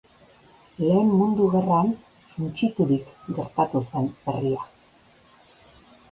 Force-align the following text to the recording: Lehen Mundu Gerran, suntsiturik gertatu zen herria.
Lehen 0.83 1.09
Mundu 1.17 1.49
Gerran, 1.55 1.91
suntsiturik 2.35 3.11
gertatu 3.39 3.83
zen 3.91 4.09
herria. 4.33 4.65